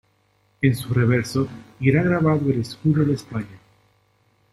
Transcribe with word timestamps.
En 0.63 0.75
su 0.75 0.95
reverso 0.95 1.47
irá 1.79 2.01
grabado 2.01 2.49
el 2.49 2.61
escudo 2.61 3.05
de 3.05 3.13
España. 3.13 3.59